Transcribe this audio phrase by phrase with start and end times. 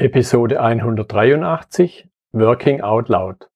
[0.00, 3.50] Episode 183 Working Out Loud.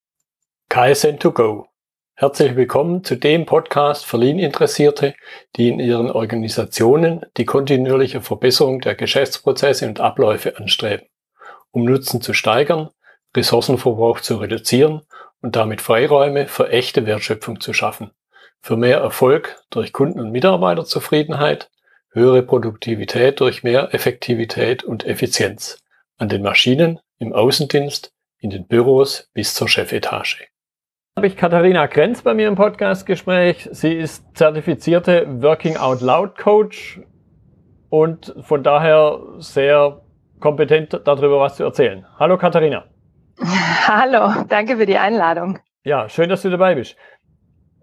[0.68, 1.68] KSN 2 go.
[2.16, 5.14] Herzlich willkommen zu dem Podcast für Lean-Interessierte,
[5.56, 11.06] die in ihren Organisationen die kontinuierliche Verbesserung der Geschäftsprozesse und Abläufe anstreben,
[11.70, 12.90] um Nutzen zu steigern,
[13.34, 15.00] Ressourcenverbrauch zu reduzieren
[15.40, 18.10] und damit Freiräume für echte Wertschöpfung zu schaffen,
[18.60, 21.70] für mehr Erfolg durch Kunden- und Mitarbeiterzufriedenheit,
[22.10, 25.78] höhere Produktivität durch mehr Effektivität und Effizienz
[26.18, 30.46] an den Maschinen, im Außendienst, in den Büros bis zur Chefetage.
[31.16, 33.68] Habe ich Katharina Krenz bei mir im Podcastgespräch.
[33.72, 37.00] Sie ist zertifizierte Working Out Loud Coach
[37.88, 40.02] und von daher sehr
[40.40, 42.04] kompetent darüber was zu erzählen.
[42.18, 42.84] Hallo Katharina.
[43.86, 45.58] Hallo, danke für die Einladung.
[45.84, 46.96] Ja, schön, dass du dabei bist.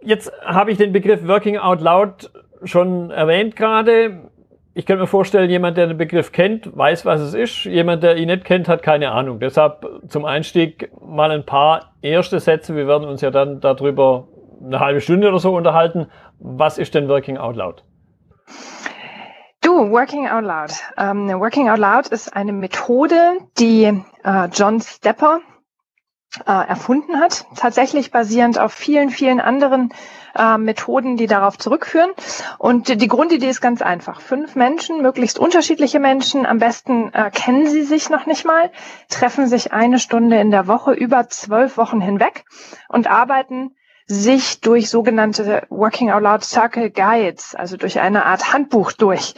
[0.02, 2.32] Jetzt habe ich den Begriff Working Out Loud
[2.64, 4.31] schon erwähnt gerade
[4.74, 7.66] ich kann mir vorstellen, jemand, der den Begriff kennt, weiß, was es ist.
[7.66, 9.40] Jemand, der ihn nicht kennt, hat keine Ahnung.
[9.40, 12.76] Deshalb zum Einstieg mal ein paar erste Sätze.
[12.76, 14.28] Wir werden uns ja dann darüber
[14.64, 16.08] eine halbe Stunde oder so unterhalten.
[16.40, 17.84] Was ist denn Working Out Loud?
[19.62, 20.72] Du, Working Out Loud.
[20.98, 23.92] Um, ähm, Working Out Loud ist eine Methode, die
[24.26, 25.40] uh, John Stepper
[26.40, 27.46] uh, erfunden hat.
[27.56, 29.94] Tatsächlich basierend auf vielen, vielen anderen
[30.36, 32.12] äh, Methoden, die darauf zurückführen.
[32.58, 34.22] Und die Grundidee ist ganz einfach.
[34.22, 38.72] Fünf Menschen, möglichst unterschiedliche Menschen, am besten äh, kennen sie sich noch nicht mal,
[39.10, 42.46] treffen sich eine Stunde in der Woche über zwölf Wochen hinweg
[42.88, 43.76] und arbeiten
[44.12, 49.36] sich durch sogenannte Working Out Loud Circle Guides, also durch eine Art Handbuch durch.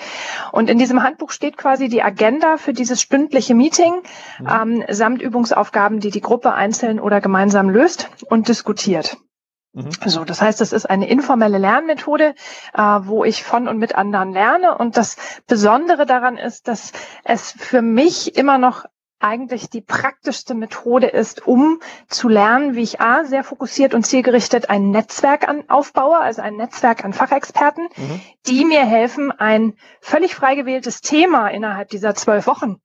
[0.51, 3.93] Und in diesem Handbuch steht quasi die Agenda für dieses stündliche Meeting
[4.39, 4.47] mhm.
[4.49, 9.17] ähm, samt Übungsaufgaben, die die Gruppe einzeln oder gemeinsam löst und diskutiert.
[9.73, 9.89] Mhm.
[10.05, 12.35] So, das heißt, es ist eine informelle Lernmethode,
[12.73, 14.77] äh, wo ich von und mit anderen lerne.
[14.77, 16.93] Und das Besondere daran ist, dass
[17.23, 18.85] es für mich immer noch
[19.23, 24.69] eigentlich die praktischste Methode ist, um zu lernen, wie ich A, sehr fokussiert und zielgerichtet
[24.69, 28.21] ein Netzwerk an aufbaue, also ein Netzwerk an Fachexperten, mhm.
[28.47, 32.81] die mir helfen, ein völlig frei gewähltes Thema innerhalb dieser zwölf Wochen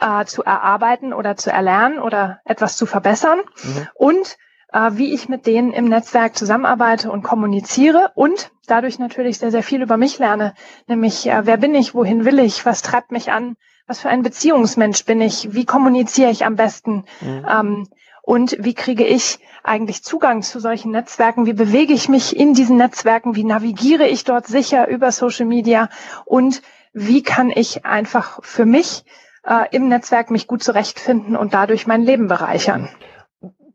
[0.00, 3.88] äh, zu erarbeiten oder zu erlernen oder etwas zu verbessern mhm.
[3.94, 4.36] und
[4.72, 9.64] äh, wie ich mit denen im Netzwerk zusammenarbeite und kommuniziere und dadurch natürlich sehr, sehr
[9.64, 10.54] viel über mich lerne,
[10.86, 13.56] nämlich äh, wer bin ich, wohin will ich, was treibt mich an,
[13.90, 17.46] was für ein Beziehungsmensch bin ich, wie kommuniziere ich am besten mhm.
[17.50, 17.88] ähm,
[18.22, 22.76] und wie kriege ich eigentlich Zugang zu solchen Netzwerken, wie bewege ich mich in diesen
[22.76, 25.88] Netzwerken, wie navigiere ich dort sicher über Social Media
[26.24, 26.62] und
[26.92, 29.04] wie kann ich einfach für mich
[29.44, 32.88] äh, im Netzwerk mich gut zurechtfinden und dadurch mein Leben bereichern.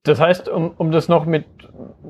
[0.04, 1.46] Das heißt, um, um das noch mit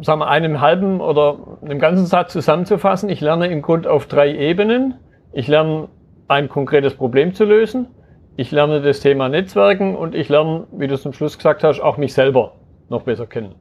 [0.01, 4.31] sagen wir, einem halben oder einem ganzen Satz zusammenzufassen, ich lerne im Grunde auf drei
[4.31, 4.99] Ebenen.
[5.31, 5.89] Ich lerne
[6.27, 7.87] ein konkretes Problem zu lösen,
[8.37, 11.97] ich lerne das Thema Netzwerken und ich lerne, wie du zum Schluss gesagt hast, auch
[11.97, 12.53] mich selber
[12.89, 13.55] noch besser kennen.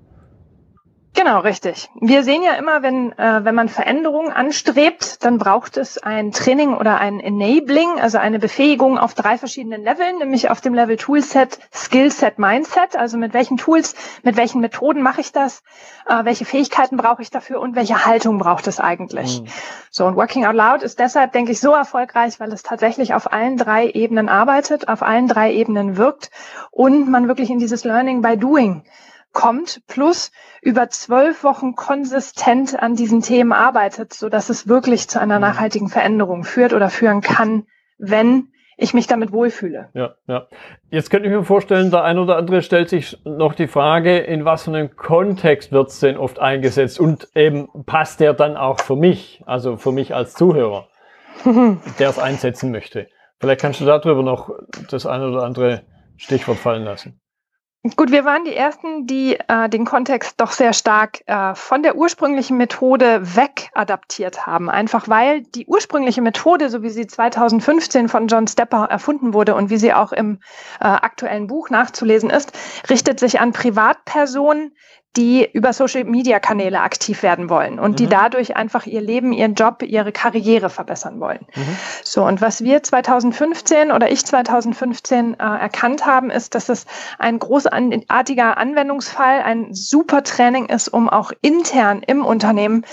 [1.16, 1.90] Genau, richtig.
[2.00, 6.74] Wir sehen ja immer, wenn, äh, wenn man Veränderungen anstrebt, dann braucht es ein Training
[6.74, 11.60] oder ein Enabling, also eine Befähigung auf drei verschiedenen Leveln, nämlich auf dem Level Toolset,
[11.72, 15.62] Skillset, Mindset, also mit welchen Tools, mit welchen Methoden mache ich das,
[16.08, 19.40] äh, welche Fähigkeiten brauche ich dafür und welche Haltung braucht es eigentlich.
[19.40, 19.46] Mhm.
[19.92, 23.32] So, und Working Out Loud ist deshalb, denke ich, so erfolgreich, weil es tatsächlich auf
[23.32, 26.32] allen drei Ebenen arbeitet, auf allen drei Ebenen wirkt
[26.72, 28.82] und man wirklich in dieses Learning by Doing
[29.34, 35.20] kommt, plus über zwölf Wochen konsistent an diesen Themen arbeitet, so dass es wirklich zu
[35.20, 35.42] einer mhm.
[35.42, 37.64] nachhaltigen Veränderung führt oder führen kann,
[37.98, 39.90] wenn ich mich damit wohlfühle.
[39.94, 40.48] Ja, ja.
[40.90, 44.44] Jetzt könnte ich mir vorstellen, der ein oder andere stellt sich noch die Frage, in
[44.44, 48.80] was für einem Kontext wird es denn oft eingesetzt und eben passt der dann auch
[48.80, 50.88] für mich, also für mich als Zuhörer,
[51.98, 53.08] der es einsetzen möchte.
[53.38, 54.50] Vielleicht kannst du darüber noch
[54.90, 55.82] das ein oder andere
[56.16, 57.20] Stichwort fallen lassen.
[57.96, 61.96] Gut, wir waren die Ersten, die äh, den Kontext doch sehr stark äh, von der
[61.96, 64.70] ursprünglichen Methode weg adaptiert haben.
[64.70, 69.68] Einfach weil die ursprüngliche Methode, so wie sie 2015 von John Stepper erfunden wurde und
[69.68, 70.40] wie sie auch im
[70.80, 72.52] äh, aktuellen Buch nachzulesen ist,
[72.88, 74.74] richtet sich an Privatpersonen,
[75.16, 77.96] die über Social-Media-Kanäle aktiv werden wollen und mhm.
[77.96, 81.46] die dadurch einfach ihr Leben, ihren Job, ihre Karriere verbessern wollen.
[81.54, 81.76] Mhm.
[82.02, 86.86] So, und was wir 2015 oder ich 2015 äh, erkannt haben, ist, dass es
[87.18, 92.84] ein großartiger Anwendungsfall, ein super Training ist, um auch intern im Unternehmen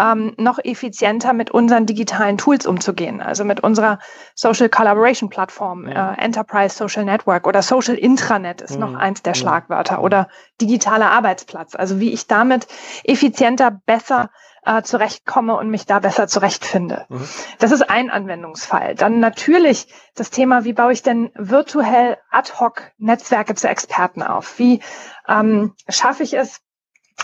[0.00, 3.20] ähm, noch effizienter mit unseren digitalen Tools umzugehen.
[3.20, 3.98] Also mit unserer
[4.34, 8.80] Social Collaboration Plattform, äh, Enterprise Social Network oder Social Intranet ist mhm.
[8.80, 10.28] noch eins der Schlagwörter oder
[10.60, 11.67] digitaler Arbeitsplatz.
[11.76, 12.66] Also wie ich damit
[13.04, 14.30] effizienter, besser
[14.64, 17.06] äh, zurechtkomme und mich da besser zurechtfinde.
[17.08, 17.28] Mhm.
[17.58, 18.94] Das ist ein Anwendungsfall.
[18.94, 24.58] Dann natürlich das Thema, wie baue ich denn virtuell ad hoc Netzwerke zu Experten auf?
[24.58, 24.80] Wie
[25.26, 26.60] ähm, schaffe ich es,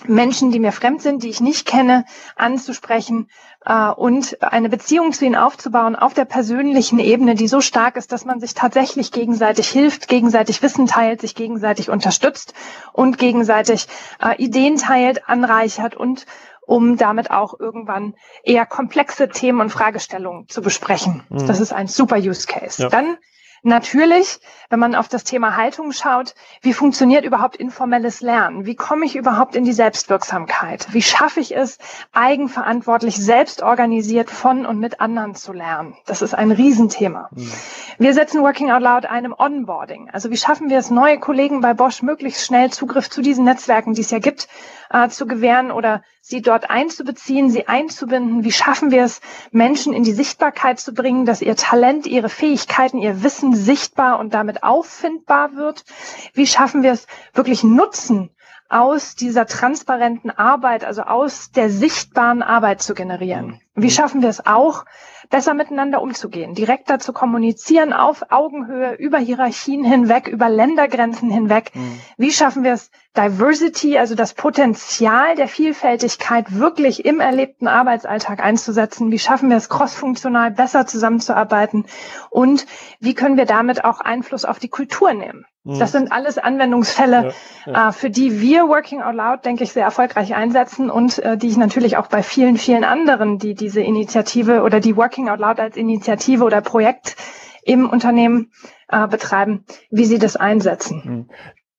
[0.06, 2.05] Menschen, die mir fremd sind, die ich nicht kenne,
[2.37, 3.29] anzusprechen
[3.64, 8.12] äh, und eine Beziehung zu ihnen aufzubauen auf der persönlichen Ebene, die so stark ist,
[8.12, 12.55] dass man sich tatsächlich gegenseitig hilft, gegenseitig Wissen teilt, sich gegenseitig unterstützt
[12.93, 13.87] und gegenseitig
[14.23, 16.26] äh, Ideen teilt, anreichert und
[16.67, 21.23] um damit auch irgendwann eher komplexe Themen und Fragestellungen zu besprechen.
[21.29, 21.47] Mhm.
[21.47, 22.82] Das ist ein super Use Case.
[22.82, 22.88] Ja.
[22.88, 23.19] Dann
[23.62, 28.66] Natürlich, wenn man auf das Thema Haltung schaut, wie funktioniert überhaupt informelles Lernen?
[28.66, 30.86] Wie komme ich überhaupt in die Selbstwirksamkeit?
[30.92, 31.78] Wie schaffe ich es,
[32.12, 35.96] eigenverantwortlich, selbst organisiert von und mit anderen zu lernen?
[36.06, 37.28] Das ist ein Riesenthema.
[37.32, 37.52] Mhm.
[37.98, 40.10] Wir setzen Working Out Loud einem Onboarding.
[40.10, 43.94] Also wie schaffen wir es, neue Kollegen bei Bosch möglichst schnell Zugriff zu diesen Netzwerken,
[43.94, 44.48] die es ja gibt,
[44.90, 48.44] äh, zu gewähren oder sie dort einzubeziehen, sie einzubinden?
[48.44, 52.97] Wie schaffen wir es, Menschen in die Sichtbarkeit zu bringen, dass ihr Talent, ihre Fähigkeiten,
[52.97, 55.85] ihr Wissen sichtbar und damit auffindbar wird?
[56.32, 58.31] Wie schaffen wir es, wirklich Nutzen
[58.75, 63.61] aus dieser transparenten Arbeit, also aus der sichtbaren Arbeit zu generieren?
[63.76, 63.91] Wie mhm.
[63.91, 64.85] schaffen wir es auch,
[65.31, 71.71] besser miteinander umzugehen, direkter zu kommunizieren auf Augenhöhe, über Hierarchien hinweg, über Ländergrenzen hinweg.
[71.75, 72.00] Mhm.
[72.17, 79.12] Wie schaffen wir es, Diversity, also das Potenzial der Vielfältigkeit wirklich im erlebten Arbeitsalltag einzusetzen?
[79.12, 81.87] Wie schaffen wir es, crossfunktional besser zusammenzuarbeiten?
[82.31, 82.67] Und
[82.99, 85.47] wie können wir damit auch Einfluss auf die Kultur nehmen?
[85.64, 85.78] Mhm.
[85.78, 87.32] Das sind alles Anwendungsfälle,
[87.66, 87.88] ja, ja.
[87.88, 91.49] Äh, für die wir Working Out Loud, denke ich, sehr erfolgreich einsetzen und äh, die
[91.49, 95.58] ich natürlich auch bei vielen, vielen anderen, die diese Initiative oder die Working Out Loud
[95.58, 97.16] als Initiative oder Projekt
[97.64, 98.52] im Unternehmen
[98.88, 101.02] äh, betreiben, wie sie das einsetzen.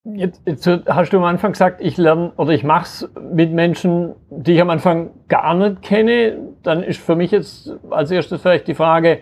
[0.03, 0.17] Mhm.
[0.17, 4.13] Jetzt, jetzt, hast du am Anfang gesagt, ich lerne oder ich mache es mit Menschen,
[4.29, 6.53] die ich am Anfang gar nicht kenne.
[6.61, 9.21] Dann ist für mich jetzt als erstes vielleicht die Frage,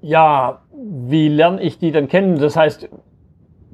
[0.00, 2.38] ja, wie lerne ich die dann kennen?
[2.38, 2.88] Das heißt,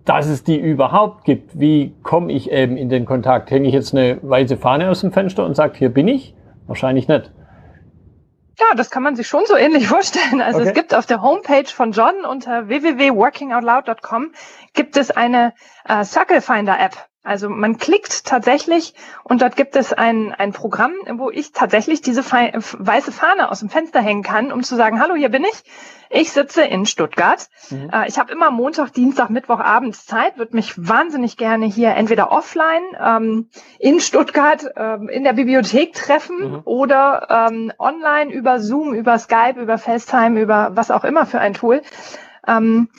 [0.04, 1.58] dass es die überhaupt gibt.
[1.58, 3.50] Wie komme ich eben in den Kontakt?
[3.50, 6.34] Hänge ich jetzt eine weiße Fahne aus dem Fenster und sage, hier bin ich?
[6.66, 7.30] Wahrscheinlich nicht.
[8.58, 10.40] Ja, das kann man sich schon so ähnlich vorstellen.
[10.40, 10.68] Also okay.
[10.68, 14.32] es gibt auf der Homepage von John unter www.workingoutloud.com
[14.74, 15.54] gibt es eine
[15.88, 17.08] äh, Circle Finder App.
[17.24, 22.22] Also man klickt tatsächlich und dort gibt es ein, ein Programm, wo ich tatsächlich diese
[22.22, 25.64] weiße Fahne aus dem Fenster hängen kann, um zu sagen, hallo, hier bin ich.
[26.10, 27.48] Ich sitze in Stuttgart.
[27.70, 27.90] Mhm.
[27.90, 32.30] Äh, ich habe immer Montag, Dienstag, Mittwoch abends Zeit, würde mich wahnsinnig gerne hier entweder
[32.30, 33.48] offline ähm,
[33.78, 36.60] in Stuttgart ähm, in der Bibliothek treffen mhm.
[36.66, 41.54] oder ähm, online über Zoom, über Skype, über FaceTime, über was auch immer für ein
[41.54, 41.80] Tool.
[42.46, 42.90] Ähm,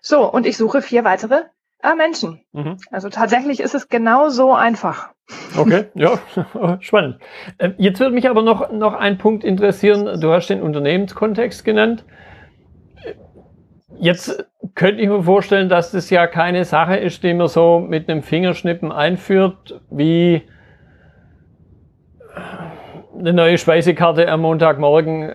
[0.00, 1.42] so, und ich suche vier weitere
[1.82, 2.40] Ah, Menschen.
[2.52, 2.78] Mhm.
[2.90, 5.10] Also tatsächlich ist es genau so einfach.
[5.56, 6.18] Okay, ja,
[6.80, 7.18] spannend.
[7.58, 10.20] Ähm, jetzt würde mich aber noch, noch ein Punkt interessieren.
[10.20, 12.04] Du hast den Unternehmenskontext genannt.
[13.98, 18.08] Jetzt könnte ich mir vorstellen, dass das ja keine Sache ist, die man so mit
[18.08, 20.42] einem Fingerschnippen einführt, wie
[23.18, 25.34] eine neue Speisekarte am Montagmorgen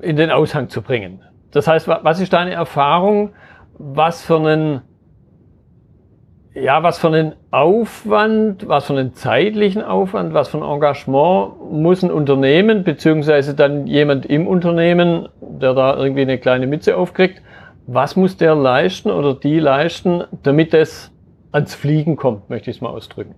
[0.00, 1.22] in den Aushang zu bringen.
[1.50, 3.34] Das heißt, was ist deine Erfahrung?
[3.78, 4.82] Was für einen
[6.62, 12.10] ja, was für einen Aufwand, was für einen zeitlichen Aufwand, was ein Engagement muss ein
[12.10, 17.42] Unternehmen, beziehungsweise dann jemand im Unternehmen, der da irgendwie eine kleine Mütze aufkriegt,
[17.86, 21.10] was muss der leisten oder die leisten, damit es
[21.52, 23.34] ans Fliegen kommt, möchte ich es mal ausdrücken.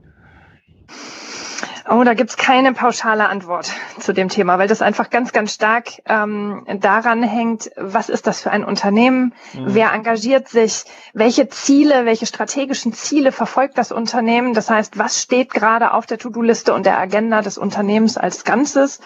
[1.93, 5.89] Oh, da gibt's keine pauschale Antwort zu dem Thema, weil das einfach ganz, ganz stark
[6.07, 9.75] ähm, daran hängt, was ist das für ein Unternehmen, mhm.
[9.75, 14.55] wer engagiert sich, welche Ziele, welche strategischen Ziele verfolgt das Unternehmen.
[14.55, 19.01] Das heißt, was steht gerade auf der To-Do-Liste und der Agenda des Unternehmens als Ganzes.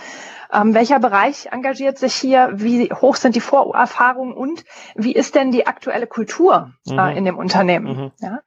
[0.52, 2.50] Ähm, welcher Bereich engagiert sich hier?
[2.52, 4.64] Wie hoch sind die Vorerfahrungen und
[4.94, 7.16] wie ist denn die aktuelle Kultur äh, mhm.
[7.16, 7.96] in dem Unternehmen?
[7.96, 8.12] Mhm.
[8.20, 8.40] Ja?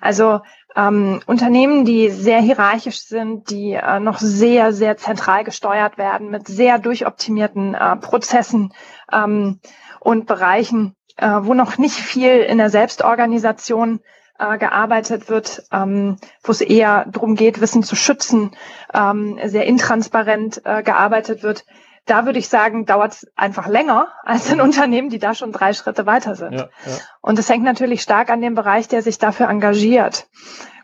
[0.00, 0.40] Also
[0.76, 6.46] ähm, Unternehmen, die sehr hierarchisch sind, die äh, noch sehr, sehr zentral gesteuert werden mit
[6.46, 8.72] sehr durchoptimierten äh, Prozessen
[9.12, 9.60] ähm,
[10.00, 14.00] und Bereichen, äh, wo noch nicht viel in der Selbstorganisation
[14.38, 18.52] äh, gearbeitet wird, ähm, wo es eher darum geht, Wissen zu schützen,
[18.92, 21.64] ähm, sehr intransparent äh, gearbeitet wird.
[22.04, 25.72] Da würde ich sagen, dauert es einfach länger als in Unternehmen, die da schon drei
[25.72, 26.54] Schritte weiter sind.
[26.54, 26.92] Ja, ja.
[27.20, 30.28] Und es hängt natürlich stark an dem Bereich, der sich dafür engagiert.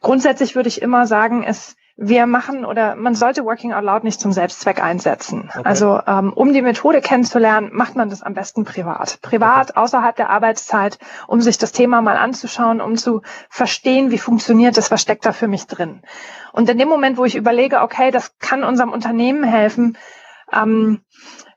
[0.00, 4.20] Grundsätzlich würde ich immer sagen, es wir machen oder man sollte Working Out Loud nicht
[4.20, 5.50] zum Selbstzweck einsetzen.
[5.50, 5.62] Okay.
[5.64, 9.20] Also ähm, um die Methode kennenzulernen, macht man das am besten privat.
[9.20, 9.80] Privat, okay.
[9.80, 14.92] außerhalb der Arbeitszeit, um sich das Thema mal anzuschauen, um zu verstehen, wie funktioniert das,
[14.92, 16.02] was steckt da für mich drin.
[16.52, 19.98] Und in dem Moment, wo ich überlege, okay, das kann unserem Unternehmen helfen,
[20.52, 21.00] ähm,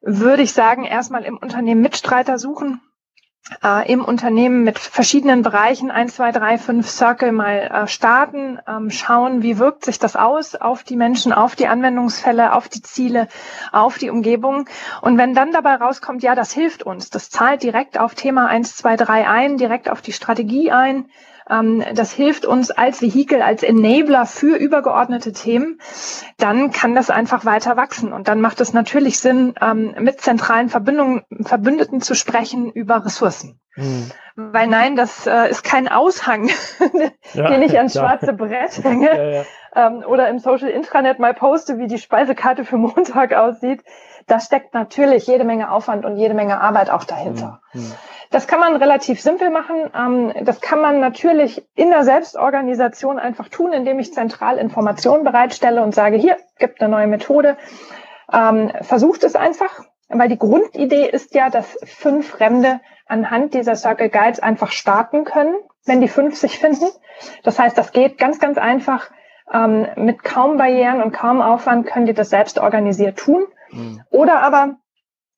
[0.02, 2.82] würde ich sagen, erstmal im Unternehmen Mitstreiter suchen,
[3.64, 8.90] äh, im Unternehmen mit verschiedenen Bereichen, 1, 2, 3, 5 Circle mal äh, starten, ähm,
[8.92, 13.28] schauen, wie wirkt sich das aus auf die Menschen, auf die Anwendungsfälle, auf die Ziele,
[13.72, 14.68] auf die Umgebung.
[15.02, 18.76] Und wenn dann dabei rauskommt, ja, das hilft uns, das zahlt direkt auf Thema 1,
[18.78, 21.10] 2, 3 ein, direkt auf die Strategie ein,
[21.94, 25.82] das hilft uns als Vehikel, als Enabler für übergeordnete Themen,
[26.38, 28.14] dann kann das einfach weiter wachsen.
[28.14, 33.60] Und dann macht es natürlich Sinn, ähm, mit zentralen Verbindungen, Verbündeten zu sprechen über Ressourcen.
[33.76, 34.12] Mhm.
[34.36, 36.50] Weil nein, das äh, ist kein Aushang,
[37.34, 39.46] ja, den ich ans schwarze Brett hänge ja, ja.
[39.74, 43.84] Ähm, oder im Social Intranet mal poste, wie die Speisekarte für Montag aussieht.
[44.28, 47.62] Da steckt natürlich jede Menge Aufwand und jede Menge Arbeit auch dahinter.
[47.74, 47.92] Mhm.
[48.32, 49.92] Das kann man relativ simpel machen.
[49.94, 55.84] Ähm, das kann man natürlich in der Selbstorganisation einfach tun, indem ich zentral Informationen bereitstelle
[55.84, 57.58] und sage, hier gibt eine neue Methode.
[58.32, 64.10] Ähm, versucht es einfach, weil die Grundidee ist ja, dass fünf Fremde anhand dieser Circle
[64.10, 66.88] Guides einfach starten können, wenn die fünf sich finden.
[67.44, 69.12] Das heißt, das geht ganz, ganz einfach.
[69.54, 73.46] Ähm, mit kaum Barrieren und kaum Aufwand können die das selbst organisiert tun.
[73.72, 74.02] Mhm.
[74.10, 74.76] Oder aber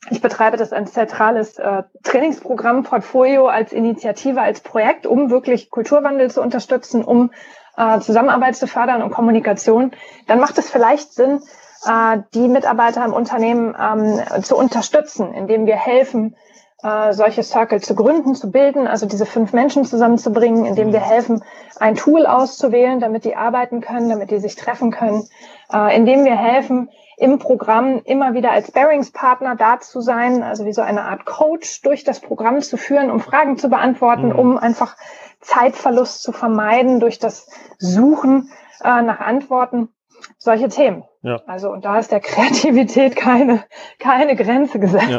[0.10, 6.30] ich betreibe das als zentrales äh, Trainingsprogramm Portfolio als Initiative, als Projekt, um wirklich Kulturwandel
[6.30, 7.32] zu unterstützen, um
[7.78, 9.92] äh, Zusammenarbeit zu fördern und Kommunikation.
[10.28, 11.42] Dann macht es vielleicht Sinn,
[11.86, 16.36] äh, die Mitarbeiter im Unternehmen ähm, zu unterstützen, indem wir helfen,
[16.84, 21.44] äh, solche Circle zu gründen, zu bilden, also diese fünf Menschen zusammenzubringen, indem wir helfen,
[21.80, 25.28] ein Tool auszuwählen, damit die arbeiten können, damit die sich treffen können,
[25.72, 30.74] äh, indem wir helfen, im Programm immer wieder als Bearingspartner da zu sein, also wie
[30.74, 34.40] so eine Art Coach durch das Programm zu führen, um Fragen zu beantworten, mhm.
[34.40, 34.96] um einfach
[35.42, 38.50] Zeitverlust zu vermeiden durch das Suchen
[38.84, 39.90] äh, nach Antworten.
[40.38, 41.04] Solche Themen.
[41.22, 41.42] Ja.
[41.48, 43.64] Also und da ist der Kreativität keine,
[44.00, 45.10] keine Grenze gesetzt.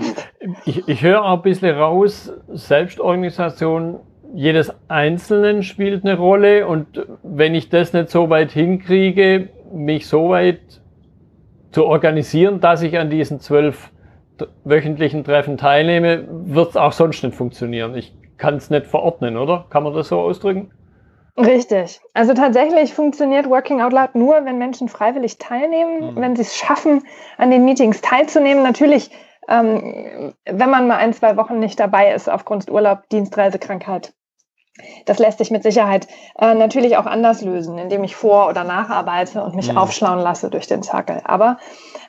[0.40, 0.50] Ja.
[0.64, 4.00] Ich, ich höre auch ein bisschen raus, Selbstorganisation
[4.34, 10.30] jedes Einzelnen spielt eine Rolle und wenn ich das nicht so weit hinkriege, mich so
[10.30, 10.82] weit
[11.74, 13.90] zu organisieren, dass ich an diesen zwölf
[14.62, 17.96] wöchentlichen Treffen teilnehme, wird es auch sonst nicht funktionieren.
[17.96, 19.66] Ich kann es nicht verordnen, oder?
[19.70, 20.70] Kann man das so ausdrücken?
[21.36, 22.00] Richtig.
[22.12, 26.20] Also tatsächlich funktioniert Working Out Loud nur, wenn Menschen freiwillig teilnehmen, mhm.
[26.20, 27.02] wenn sie es schaffen,
[27.38, 28.62] an den Meetings teilzunehmen.
[28.62, 29.10] Natürlich,
[29.48, 34.12] ähm, wenn man mal ein, zwei Wochen nicht dabei ist aufgrund Urlaub, Dienstreise, Krankheit,
[35.06, 39.42] das lässt sich mit Sicherheit äh, natürlich auch anders lösen, indem ich vor- oder nacharbeite
[39.42, 39.78] und mich mhm.
[39.78, 41.20] aufschlauen lasse durch den Zackel.
[41.24, 41.58] Aber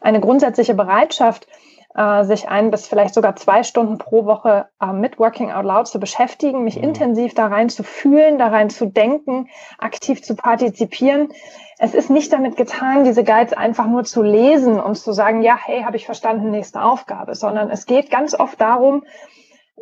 [0.02, 1.48] eine grundsätzliche Bereitschaft,
[1.96, 5.88] äh, sich ein bis vielleicht sogar zwei Stunden pro Woche äh, mit Working Out Loud
[5.88, 6.84] zu beschäftigen, mich mhm.
[6.84, 11.30] intensiv da rein zu fühlen, da rein zu denken, aktiv zu partizipieren.
[11.78, 15.58] Es ist nicht damit getan, diese Guides einfach nur zu lesen und zu sagen, ja,
[15.62, 19.04] hey, habe ich verstanden, nächste Aufgabe, sondern es geht ganz oft darum,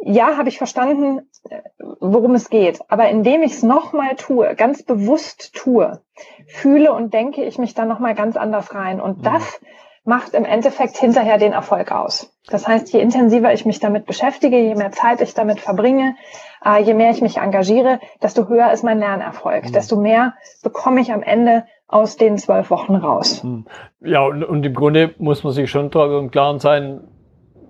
[0.05, 1.61] ja, habe ich verstanden, äh,
[1.99, 2.79] worum es geht.
[2.89, 6.01] Aber indem ich es nochmal tue, ganz bewusst tue,
[6.47, 8.99] fühle und denke ich mich dann nochmal ganz anders rein.
[8.99, 9.23] Und mhm.
[9.23, 9.61] das
[10.05, 12.35] macht im Endeffekt hinterher den Erfolg aus.
[12.49, 16.15] Das heißt, je intensiver ich mich damit beschäftige, je mehr Zeit ich damit verbringe,
[16.65, 19.71] äh, je mehr ich mich engagiere, desto höher ist mein Lernerfolg, mhm.
[19.71, 23.43] desto mehr bekomme ich am Ende aus den zwölf Wochen raus.
[23.43, 23.65] Mhm.
[24.01, 27.07] Ja, und, und im Grunde muss man sich schon darüber im Klaren sein,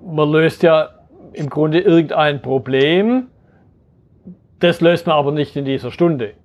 [0.03, 0.89] man löst ja
[1.33, 3.27] im Grunde irgendein Problem.
[4.59, 6.35] Das löst man aber nicht in dieser Stunde.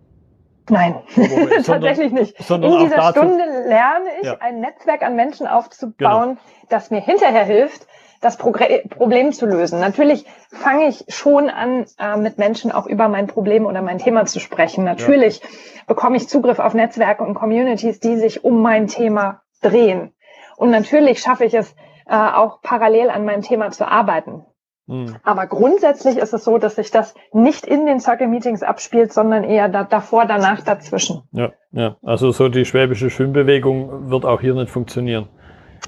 [0.70, 2.38] Nein, sondern, tatsächlich nicht.
[2.38, 4.36] in dieser dazu, Stunde lerne ich, ja.
[4.40, 6.40] ein Netzwerk an Menschen aufzubauen, genau.
[6.68, 7.86] das mir hinterher hilft,
[8.20, 9.80] das Problem zu lösen.
[9.80, 14.26] Natürlich fange ich schon an, äh, mit Menschen auch über mein Problem oder mein Thema
[14.26, 14.84] zu sprechen.
[14.84, 15.48] Natürlich ja.
[15.86, 20.12] bekomme ich Zugriff auf Netzwerke und Communities, die sich um mein Thema drehen.
[20.56, 21.74] Und natürlich schaffe ich es,
[22.06, 24.44] äh, auch parallel an meinem Thema zu arbeiten.
[24.88, 25.16] Mhm.
[25.22, 29.68] Aber grundsätzlich ist es so, dass sich das nicht in den Circle-Meetings abspielt, sondern eher
[29.68, 31.22] da, davor, danach, dazwischen.
[31.32, 31.96] Ja, ja.
[32.02, 35.28] Also so die schwäbische Schwimmbewegung wird auch hier nicht funktionieren.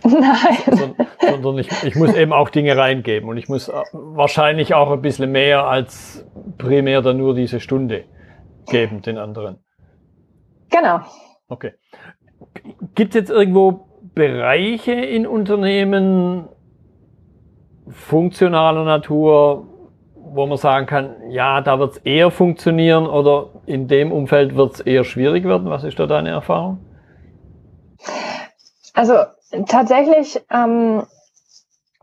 [0.05, 0.57] Nein.
[0.67, 4.93] Sondern, sondern ich, ich muss eben auch Dinge reingeben und ich muss äh, wahrscheinlich auch
[4.93, 6.27] ein bisschen mehr als
[6.59, 8.05] primär dann nur diese Stunde
[8.67, 9.65] geben den anderen.
[10.69, 11.01] Genau.
[11.49, 11.73] Okay.
[12.95, 16.49] Gibt es jetzt irgendwo Bereiche in Unternehmen,
[17.93, 19.67] funktionaler Natur,
[20.15, 24.75] wo man sagen kann, ja, da wird es eher funktionieren oder in dem Umfeld wird
[24.75, 25.71] es eher schwierig werden?
[25.71, 26.79] Was ist da deine Erfahrung?
[28.95, 29.15] Also
[29.67, 31.03] tatsächlich ähm,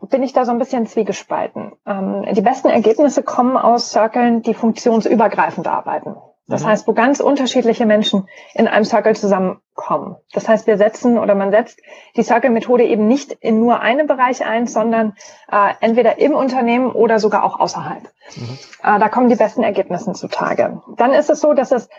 [0.09, 1.73] bin ich da so ein bisschen zwiegespalten.
[1.85, 6.15] Ähm, die besten Ergebnisse kommen aus Circlen, die funktionsübergreifend arbeiten.
[6.47, 6.67] Das mhm.
[6.67, 10.15] heißt, wo ganz unterschiedliche Menschen in einem Circle zusammenkommen.
[10.33, 11.79] Das heißt, wir setzen oder man setzt
[12.15, 15.15] die Circle-Methode eben nicht in nur einem Bereich ein, sondern
[15.51, 18.03] äh, entweder im Unternehmen oder sogar auch außerhalb.
[18.35, 18.57] Mhm.
[18.83, 20.81] Äh, da kommen die besten Ergebnisse zutage.
[20.95, 21.89] Dann ist es so, dass es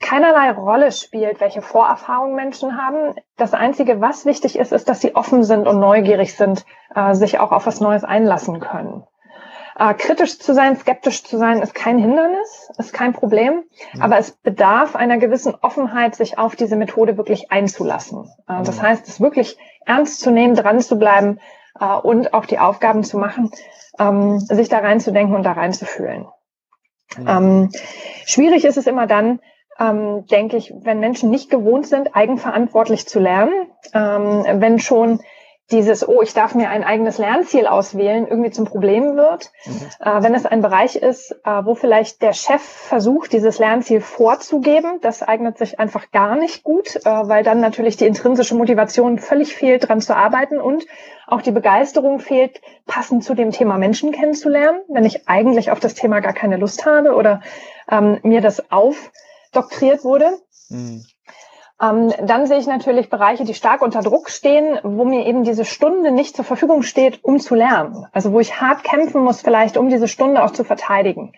[0.00, 3.14] keinerlei Rolle spielt, welche Vorerfahrungen Menschen haben.
[3.36, 7.40] Das Einzige, was wichtig ist, ist, dass sie offen sind und neugierig sind, äh, sich
[7.40, 9.04] auch auf was Neues einlassen können.
[9.78, 14.02] Äh, kritisch zu sein, skeptisch zu sein, ist kein Hindernis, ist kein Problem, mhm.
[14.02, 18.24] aber es bedarf einer gewissen Offenheit, sich auf diese Methode wirklich einzulassen.
[18.48, 18.82] Äh, das mhm.
[18.82, 21.40] heißt, es wirklich ernst zu nehmen, dran zu bleiben
[21.78, 23.50] äh, und auch die Aufgaben zu machen,
[23.98, 26.26] ähm, sich da reinzudenken und da reinzufühlen.
[27.18, 27.28] Mhm.
[27.28, 27.70] Ähm,
[28.24, 29.40] schwierig ist es immer dann,
[29.78, 33.52] ähm, denke ich, wenn Menschen nicht gewohnt sind, eigenverantwortlich zu lernen,
[33.92, 35.20] ähm, wenn schon
[35.72, 39.50] dieses, oh, ich darf mir ein eigenes Lernziel auswählen, irgendwie zum Problem wird.
[39.64, 39.80] Mhm.
[40.00, 45.00] Äh, wenn es ein Bereich ist, äh, wo vielleicht der Chef versucht, dieses Lernziel vorzugeben,
[45.00, 49.56] das eignet sich einfach gar nicht gut, äh, weil dann natürlich die intrinsische Motivation völlig
[49.56, 50.86] fehlt, dran zu arbeiten und
[51.26, 55.94] auch die Begeisterung fehlt, passend zu dem Thema Menschen kennenzulernen, wenn ich eigentlich auf das
[55.94, 57.40] Thema gar keine Lust habe oder
[57.90, 60.38] ähm, mir das aufdoktriert wurde.
[60.68, 61.04] Mhm.
[61.80, 65.64] Ähm, dann sehe ich natürlich Bereiche, die stark unter Druck stehen, wo mir eben diese
[65.64, 68.06] Stunde nicht zur Verfügung steht, um zu lernen.
[68.12, 71.32] Also wo ich hart kämpfen muss, vielleicht um diese Stunde auch zu verteidigen.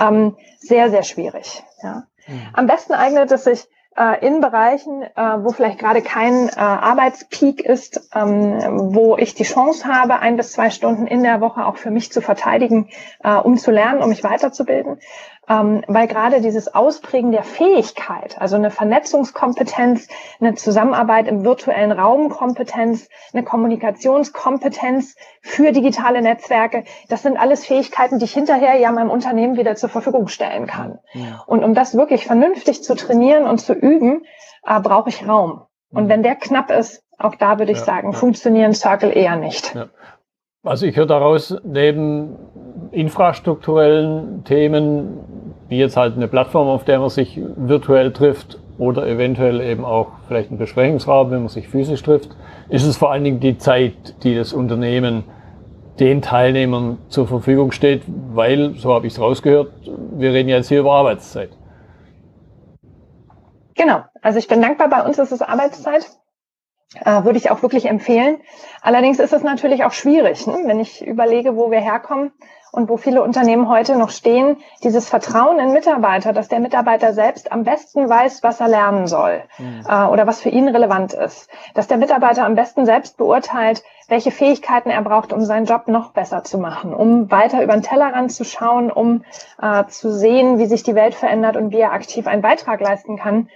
[0.00, 1.62] Ähm, sehr, sehr schwierig.
[1.82, 2.04] Ja.
[2.26, 2.42] Mhm.
[2.54, 7.60] Am besten eignet es sich äh, in Bereichen, äh, wo vielleicht gerade kein äh, Arbeitspeak
[7.60, 11.76] ist, ähm, wo ich die Chance habe, ein bis zwei Stunden in der Woche auch
[11.76, 12.88] für mich zu verteidigen,
[13.22, 14.98] äh, um zu lernen, um mich weiterzubilden
[15.48, 20.08] ähm, weil gerade dieses Ausprägen der Fähigkeit, also eine Vernetzungskompetenz,
[20.40, 28.18] eine Zusammenarbeit im virtuellen Raum Kompetenz, eine Kommunikationskompetenz für digitale Netzwerke, das sind alles Fähigkeiten,
[28.18, 30.98] die ich hinterher ja meinem Unternehmen wieder zur Verfügung stellen kann.
[31.12, 31.42] Ja.
[31.46, 34.22] Und um das wirklich vernünftig zu trainieren und zu üben,
[34.66, 35.66] äh, brauche ich Raum.
[35.90, 36.08] Und mhm.
[36.08, 38.18] wenn der knapp ist, auch da würde ich ja, sagen, ja.
[38.18, 39.74] funktionieren Circle eher nicht.
[39.74, 39.88] Ja.
[40.64, 42.38] Also ich höre daraus, neben
[42.94, 45.18] infrastrukturellen Themen,
[45.68, 50.08] wie jetzt halt eine Plattform, auf der man sich virtuell trifft oder eventuell eben auch
[50.28, 52.30] vielleicht ein Besprechungsraum, wenn man sich physisch trifft,
[52.68, 55.24] ist es vor allen Dingen die Zeit, die das Unternehmen
[56.00, 59.70] den Teilnehmern zur Verfügung steht, weil, so habe ich es rausgehört,
[60.16, 61.50] wir reden jetzt hier über Arbeitszeit.
[63.76, 66.06] Genau, also ich bin dankbar, bei uns ist es Arbeitszeit.
[67.00, 68.38] Äh, würde ich auch wirklich empfehlen.
[68.80, 70.58] Allerdings ist es natürlich auch schwierig, ne?
[70.66, 72.32] wenn ich überlege, wo wir herkommen
[72.74, 77.52] und wo viele Unternehmen heute noch stehen, dieses Vertrauen in Mitarbeiter, dass der Mitarbeiter selbst
[77.52, 79.84] am besten weiß, was er lernen soll mhm.
[79.88, 84.30] äh, oder was für ihn relevant ist, dass der Mitarbeiter am besten selbst beurteilt, welche
[84.30, 88.32] Fähigkeiten er braucht, um seinen Job noch besser zu machen, um weiter über den Tellerrand
[88.32, 89.24] zu schauen, um
[89.62, 93.16] äh, zu sehen, wie sich die Welt verändert und wie er aktiv einen Beitrag leisten
[93.16, 93.48] kann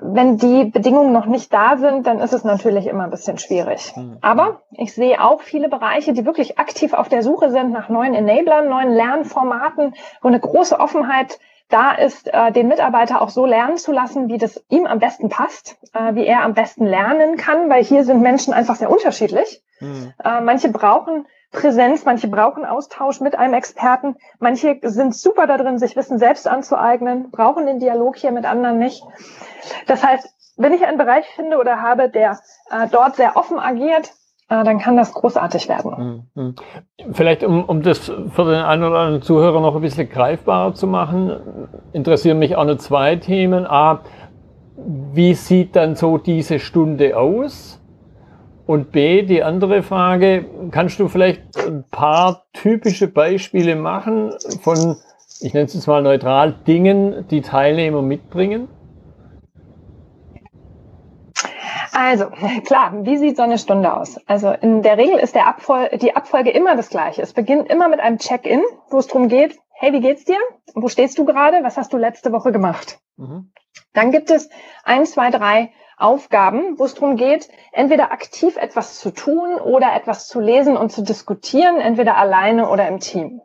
[0.00, 3.92] wenn die Bedingungen noch nicht da sind, dann ist es natürlich immer ein bisschen schwierig.
[3.96, 4.18] Mhm.
[4.20, 8.14] Aber ich sehe auch viele Bereiche, die wirklich aktiv auf der Suche sind nach neuen
[8.14, 13.76] Enablern, neuen Lernformaten, wo eine große Offenheit da ist, äh, den Mitarbeiter auch so lernen
[13.76, 17.68] zu lassen, wie das ihm am besten passt, äh, wie er am besten lernen kann,
[17.68, 19.62] weil hier sind Menschen einfach sehr unterschiedlich.
[19.80, 20.12] Mhm.
[20.24, 25.78] Äh, manche brauchen Präsenz, manche brauchen Austausch mit einem Experten, manche sind super da drin,
[25.78, 29.02] sich Wissen selbst anzueignen, brauchen den Dialog hier mit anderen nicht.
[29.86, 32.38] Das heißt, wenn ich einen Bereich finde oder habe, der
[32.70, 34.12] äh, dort sehr offen agiert,
[34.50, 36.28] äh, dann kann das großartig werden.
[36.34, 36.54] Mhm.
[37.12, 40.86] Vielleicht, um, um das für den einen oder anderen Zuhörer noch ein bisschen greifbarer zu
[40.86, 43.66] machen, interessieren mich auch noch zwei Themen.
[43.66, 44.00] A,
[44.76, 47.77] wie sieht dann so diese Stunde aus?
[48.68, 54.96] Und B, die andere Frage, kannst du vielleicht ein paar typische Beispiele machen von,
[55.40, 58.68] ich nenne es jetzt mal neutral, Dingen, die Teilnehmer mitbringen?
[61.92, 62.26] Also,
[62.66, 64.20] klar, wie sieht so eine Stunde aus?
[64.26, 67.22] Also in der Regel ist der Abfol die Abfolge immer das gleiche.
[67.22, 70.36] Es beginnt immer mit einem Check-in, wo es darum geht, hey, wie geht's dir?
[70.74, 71.60] Wo stehst du gerade?
[71.62, 72.98] Was hast du letzte Woche gemacht?
[73.16, 73.50] Mhm.
[73.94, 74.50] Dann gibt es
[74.84, 80.28] ein, zwei, drei Aufgaben, wo es darum geht, entweder aktiv etwas zu tun oder etwas
[80.28, 83.40] zu lesen und zu diskutieren, entweder alleine oder im Team.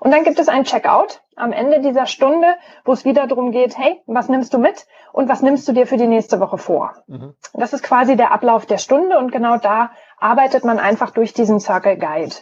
[0.00, 3.76] Und dann gibt es ein Checkout am Ende dieser Stunde, wo es wieder darum geht,
[3.76, 6.94] hey, was nimmst du mit und was nimmst du dir für die nächste Woche vor?
[7.06, 7.34] Mhm.
[7.52, 11.60] Das ist quasi der Ablauf der Stunde und genau da arbeitet man einfach durch diesen
[11.60, 12.36] Circle Guide.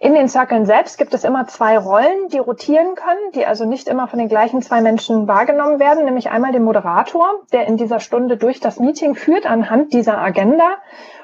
[0.00, 3.88] In den Circles selbst gibt es immer zwei Rollen, die rotieren können, die also nicht
[3.88, 8.00] immer von den gleichen zwei Menschen wahrgenommen werden, nämlich einmal den Moderator, der in dieser
[8.00, 10.76] Stunde durch das Meeting führt anhand dieser Agenda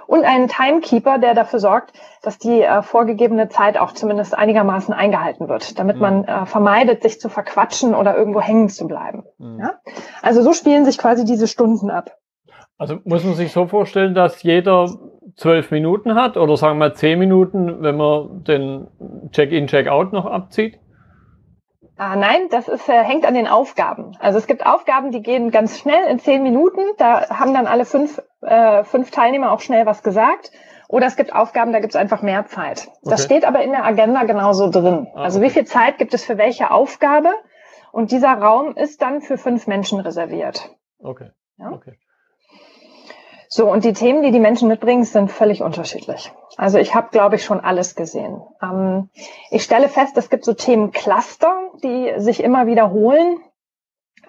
[0.06, 5.48] und einen Timekeeper, der dafür sorgt, dass die äh, vorgegebene Zeit auch zumindest einigermaßen eingehalten
[5.48, 6.02] wird, damit mhm.
[6.02, 9.24] man äh, vermeidet, sich zu verquatschen oder irgendwo hängen zu bleiben.
[9.38, 9.60] Mhm.
[9.60, 9.74] Ja?
[10.20, 12.16] Also so spielen sich quasi diese Stunden ab.
[12.76, 14.88] Also muss man sich so vorstellen, dass jeder
[15.40, 18.88] zwölf Minuten hat oder sagen wir zehn Minuten, wenn man den
[19.32, 20.78] Check-in, Check-out noch abzieht?
[21.96, 24.16] Ah, nein, das ist, äh, hängt an den Aufgaben.
[24.20, 26.80] Also es gibt Aufgaben, die gehen ganz schnell in zehn Minuten.
[26.98, 30.50] Da haben dann alle fünf, äh, fünf Teilnehmer auch schnell was gesagt.
[30.88, 32.88] Oder es gibt Aufgaben, da gibt es einfach mehr Zeit.
[32.88, 33.10] Okay.
[33.10, 35.08] Das steht aber in der Agenda genauso drin.
[35.14, 35.48] Ah, also okay.
[35.48, 37.30] wie viel Zeit gibt es für welche Aufgabe?
[37.92, 40.70] Und dieser Raum ist dann für fünf Menschen reserviert.
[40.98, 41.30] Okay.
[41.58, 41.70] Ja?
[41.72, 41.98] okay.
[43.52, 46.32] So, und die Themen, die die Menschen mitbringen, sind völlig unterschiedlich.
[46.56, 48.40] Also ich habe, glaube ich, schon alles gesehen.
[48.62, 49.10] Ähm,
[49.50, 53.40] ich stelle fest, es gibt so Themencluster, die sich immer wiederholen.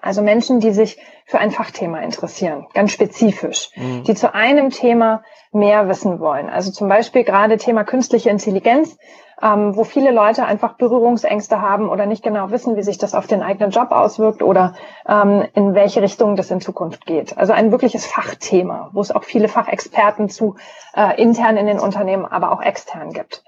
[0.00, 4.02] Also Menschen, die sich für ein Fachthema interessieren, ganz spezifisch, mhm.
[4.02, 6.50] die zu einem Thema mehr wissen wollen.
[6.50, 8.98] Also zum Beispiel gerade Thema künstliche Intelligenz
[9.42, 13.26] ähm, wo viele Leute einfach Berührungsängste haben oder nicht genau wissen, wie sich das auf
[13.26, 14.74] den eigenen Job auswirkt oder
[15.06, 17.36] ähm, in welche Richtung das in Zukunft geht.
[17.36, 20.54] Also ein wirkliches Fachthema, wo es auch viele Fachexperten zu
[20.94, 23.42] äh, intern in den Unternehmen, aber auch extern gibt.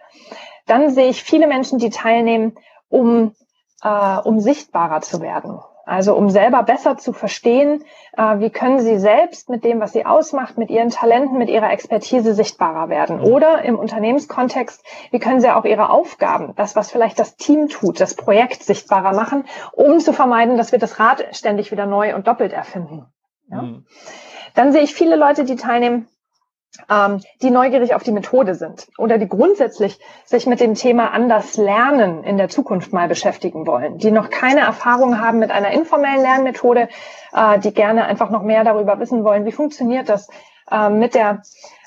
[0.66, 2.54] Dann sehe ich viele Menschen, die teilnehmen,
[2.88, 3.34] um,
[3.82, 5.60] äh, um sichtbarer zu werden.
[5.86, 7.84] Also um selber besser zu verstehen,
[8.16, 11.70] äh, wie können sie selbst mit dem, was sie ausmacht, mit ihren Talenten, mit ihrer
[11.70, 13.20] Expertise sichtbarer werden.
[13.20, 18.00] Oder im Unternehmenskontext, wie können sie auch ihre Aufgaben, das, was vielleicht das Team tut,
[18.00, 22.26] das Projekt sichtbarer machen, um zu vermeiden, dass wir das Rad ständig wieder neu und
[22.26, 23.06] doppelt erfinden.
[23.50, 23.62] Ja?
[23.62, 23.86] Mhm.
[24.54, 26.08] Dann sehe ich viele Leute, die teilnehmen,
[26.90, 31.56] ähm, die neugierig auf die Methode sind oder die grundsätzlich sich mit dem Thema anders
[31.56, 36.22] lernen in der Zukunft mal beschäftigen wollen, die noch keine Erfahrung haben mit einer informellen
[36.22, 36.88] Lernmethode,
[37.32, 40.28] äh, die gerne einfach noch mehr darüber wissen wollen, wie funktioniert das
[40.70, 41.42] äh, mit der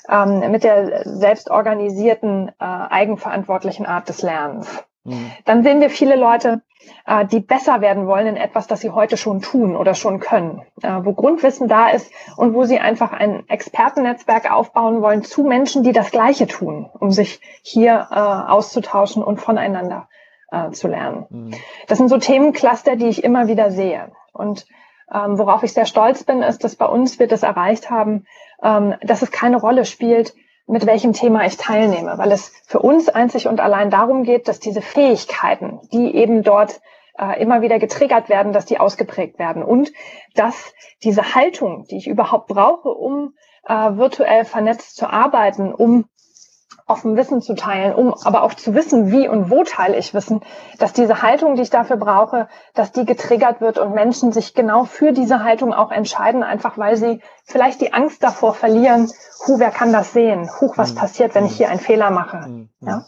[0.08, 4.87] ähm, mit der selbstorganisierten, äh, eigenverantwortlichen Art des Lernens.
[5.04, 5.30] Mhm.
[5.44, 6.62] Dann sehen wir viele Leute,
[7.06, 10.62] äh, die besser werden wollen in etwas, das sie heute schon tun oder schon können,
[10.82, 15.82] äh, wo Grundwissen da ist und wo sie einfach ein Expertennetzwerk aufbauen wollen zu Menschen,
[15.82, 20.08] die das Gleiche tun, um sich hier äh, auszutauschen und voneinander
[20.72, 21.26] zu lernen.
[21.28, 21.50] Mhm.
[21.88, 24.12] Das sind so Themencluster, die ich immer wieder sehe.
[24.32, 24.64] Und
[25.12, 28.24] ähm, worauf ich sehr stolz bin, ist, dass bei uns wir das erreicht haben,
[28.62, 30.34] ähm, dass es keine Rolle spielt,
[30.68, 34.60] mit welchem Thema ich teilnehme, weil es für uns einzig und allein darum geht, dass
[34.60, 36.80] diese Fähigkeiten, die eben dort
[37.18, 39.62] äh, immer wieder getriggert werden, dass die ausgeprägt werden.
[39.62, 39.92] Und
[40.34, 43.34] dass diese Haltung, die ich überhaupt brauche, um
[43.66, 46.04] äh, virtuell vernetzt zu arbeiten, um
[46.88, 50.40] offen Wissen zu teilen, um aber auch zu wissen, wie und wo teile ich Wissen,
[50.78, 54.84] dass diese Haltung, die ich dafür brauche, dass die getriggert wird und Menschen sich genau
[54.84, 59.10] für diese Haltung auch entscheiden, einfach weil sie vielleicht die Angst davor verlieren,
[59.46, 60.50] hu, wer kann das sehen?
[60.60, 60.98] Huch, was mhm.
[60.98, 62.48] passiert, wenn ich hier einen Fehler mache?
[62.48, 62.68] Mhm.
[62.80, 63.04] Ja?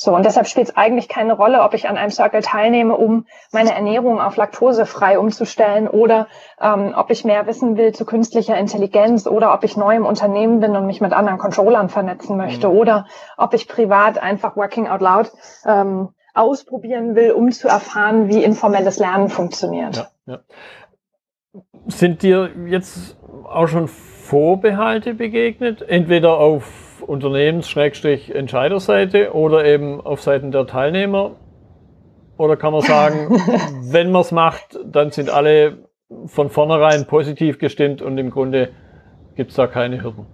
[0.00, 3.26] So, und deshalb spielt es eigentlich keine Rolle, ob ich an einem Circle teilnehme, um
[3.52, 6.26] meine Ernährung auf laktosefrei umzustellen oder
[6.58, 10.60] ähm, ob ich mehr wissen will zu künstlicher Intelligenz oder ob ich neu im Unternehmen
[10.60, 12.76] bin und mich mit anderen Controllern vernetzen möchte mhm.
[12.78, 15.32] oder ob ich privat einfach Working Out Loud
[15.66, 20.08] ähm, ausprobieren will, um zu erfahren, wie informelles Lernen funktioniert.
[20.24, 20.38] Ja, ja.
[21.88, 25.82] Sind dir jetzt auch schon Vorbehalte begegnet?
[25.82, 31.36] Entweder auf Unternehmens-Entscheiderseite oder eben auf Seiten der Teilnehmer?
[32.36, 33.30] Oder kann man sagen,
[33.92, 35.88] wenn man es macht, dann sind alle
[36.26, 38.70] von vornherein positiv gestimmt und im Grunde
[39.36, 40.26] gibt es da keine Hürden?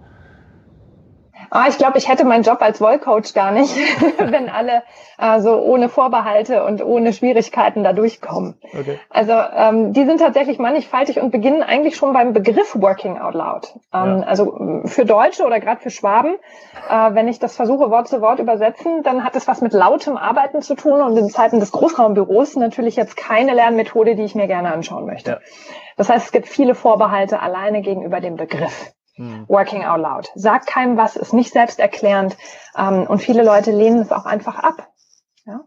[1.49, 3.75] Ah, ich glaube, ich hätte meinen Job als Wollcoach gar nicht,
[4.17, 4.83] wenn alle
[5.17, 8.55] äh, so ohne Vorbehalte und ohne Schwierigkeiten da durchkommen.
[8.77, 8.99] Okay.
[9.09, 13.73] Also ähm, die sind tatsächlich mannigfaltig und beginnen eigentlich schon beim Begriff Working Out Loud.
[13.93, 14.27] Ähm, ja.
[14.27, 16.35] Also für Deutsche oder gerade für Schwaben,
[16.89, 20.17] äh, wenn ich das versuche Wort zu Wort übersetzen, dann hat es was mit lautem
[20.17, 24.47] Arbeiten zu tun und in Zeiten des Großraumbüros natürlich jetzt keine Lernmethode, die ich mir
[24.47, 25.31] gerne anschauen möchte.
[25.31, 25.39] Ja.
[25.95, 28.93] Das heißt, es gibt viele Vorbehalte alleine gegenüber dem Begriff.
[29.17, 29.45] Hm.
[29.47, 30.31] Working out loud.
[30.35, 32.37] Sagt keinem was, ist nicht selbsterklärend
[32.77, 34.87] ähm, und viele Leute lehnen es auch einfach ab.
[35.45, 35.61] Ja?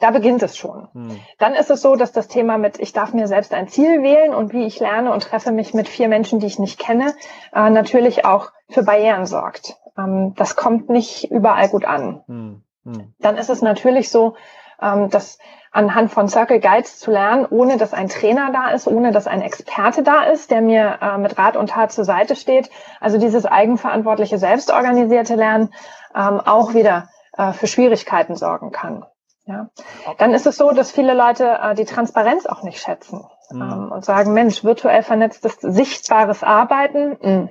[0.00, 0.88] Da beginnt es schon.
[0.92, 1.20] Hm.
[1.38, 4.34] Dann ist es so, dass das Thema mit, ich darf mir selbst ein Ziel wählen
[4.34, 7.14] und wie ich lerne und treffe mich mit vier Menschen, die ich nicht kenne,
[7.54, 9.76] äh, natürlich auch für Barrieren sorgt.
[9.96, 12.22] Ähm, das kommt nicht überall gut an.
[12.26, 12.62] Hm.
[12.84, 13.14] hm.
[13.20, 14.34] Dann ist es natürlich so,
[14.80, 15.38] ähm, dass
[15.72, 19.40] anhand von Circle Guides zu lernen, ohne dass ein Trainer da ist, ohne dass ein
[19.40, 22.70] Experte da ist, der mir äh, mit Rat und Tat zur Seite steht.
[23.00, 25.72] Also dieses eigenverantwortliche, selbstorganisierte Lernen
[26.14, 29.04] ähm, auch wieder äh, für Schwierigkeiten sorgen kann.
[29.44, 29.70] Ja.
[30.18, 33.62] Dann ist es so, dass viele Leute äh, die Transparenz auch nicht schätzen mhm.
[33.62, 37.48] ähm, und sagen, Mensch, virtuell vernetztes, sichtbares Arbeiten, mh, hm,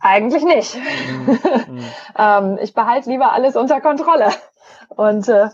[0.00, 0.76] eigentlich nicht.
[0.76, 1.84] Mhm.
[2.18, 4.30] ähm, ich behalte lieber alles unter Kontrolle.
[4.88, 5.48] Und äh,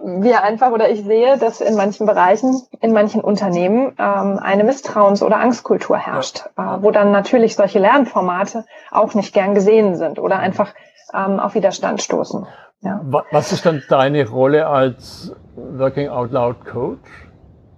[0.00, 5.22] wir einfach oder ich sehe, dass in manchen Bereichen, in manchen Unternehmen ähm, eine Misstrauens-
[5.22, 10.38] oder Angstkultur herrscht, äh, wo dann natürlich solche Lernformate auch nicht gern gesehen sind oder
[10.38, 10.74] einfach
[11.14, 12.46] ähm, auf Widerstand stoßen.
[12.82, 13.00] Ja.
[13.30, 17.28] Was ist dann deine Rolle als Working Out Loud Coach?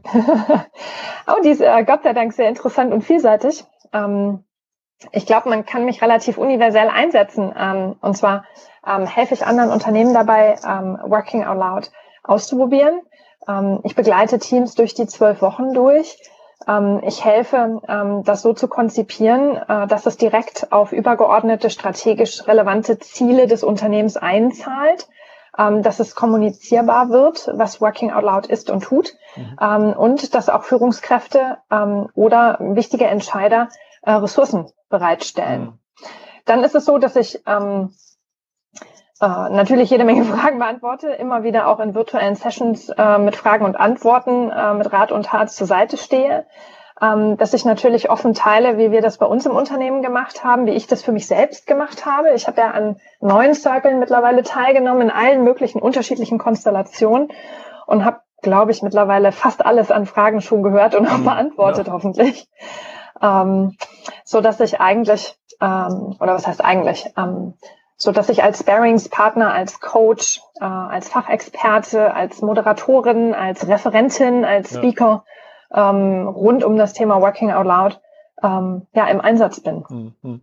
[0.14, 3.64] oh, die ist äh, Gott sei Dank sehr interessant und vielseitig.
[3.92, 4.44] Ähm,
[5.12, 7.52] ich glaube, man kann mich relativ universell einsetzen.
[7.58, 8.44] Ähm, und zwar
[8.86, 11.90] ähm, helfe ich anderen Unternehmen dabei, ähm, Working Out Loud
[12.22, 13.00] auszuprobieren.
[13.48, 16.18] Ähm, ich begleite Teams durch die zwölf Wochen durch.
[16.68, 22.46] Ähm, ich helfe, ähm, das so zu konzipieren, äh, dass es direkt auf übergeordnete, strategisch
[22.46, 25.08] relevante Ziele des Unternehmens einzahlt,
[25.58, 29.92] ähm, dass es kommunizierbar wird, was Working Out Loud ist und tut mhm.
[29.94, 31.58] und dass auch Führungskräfte
[32.14, 33.68] oder wichtige Entscheider
[34.02, 35.62] äh, Ressourcen bereitstellen.
[35.62, 35.78] Mhm.
[36.44, 37.92] Dann ist es so, dass ich ähm,
[39.20, 43.64] äh, natürlich jede Menge Fragen beantworte, immer wieder auch in virtuellen Sessions äh, mit Fragen
[43.64, 46.46] und Antworten, äh, mit Rat und Tat zur Seite stehe.
[47.00, 50.66] Ähm, dass ich natürlich offen teile, wie wir das bei uns im Unternehmen gemacht haben,
[50.66, 52.30] wie ich das für mich selbst gemacht habe.
[52.34, 57.32] Ich habe ja an neun Circles mittlerweile teilgenommen, in allen möglichen unterschiedlichen Konstellationen
[57.86, 61.24] und habe, glaube ich, mittlerweile fast alles an Fragen schon gehört und auch mhm.
[61.24, 61.92] beantwortet, ja.
[61.92, 62.48] hoffentlich.
[63.20, 63.76] Ähm,
[64.24, 67.54] so dass ich eigentlich, ähm, oder was heißt eigentlich, ähm,
[67.96, 74.74] so dass ich als Sparringspartner, als Coach, äh, als Fachexperte, als Moderatorin, als Referentin, als
[74.74, 75.24] Speaker
[75.72, 75.90] ja.
[75.90, 78.00] ähm, rund um das Thema Working Out Loud
[78.42, 79.84] ähm, ja im Einsatz bin.
[79.88, 80.40] Mhm.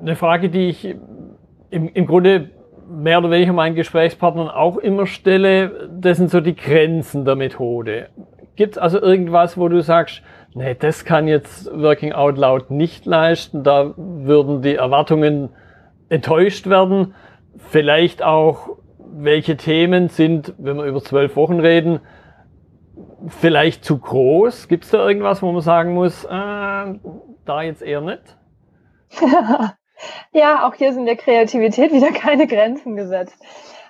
[0.00, 0.96] Eine Frage, die ich
[1.70, 2.50] im, im Grunde
[2.88, 8.08] mehr oder weniger meinen Gesprächspartnern auch immer stelle, das sind so die Grenzen der Methode.
[8.56, 10.22] Gibt es also irgendwas, wo du sagst,
[10.54, 15.50] nee, das kann jetzt Working Out Loud nicht leisten, da würden die Erwartungen
[16.08, 17.14] enttäuscht werden.
[17.56, 22.00] Vielleicht auch, welche Themen sind, wenn wir über zwölf Wochen reden,
[23.26, 24.68] vielleicht zu groß?
[24.68, 28.22] Gibt es da irgendwas, wo man sagen muss, äh, da jetzt eher nicht?
[30.32, 33.42] ja, auch hier sind der Kreativität wieder keine Grenzen gesetzt.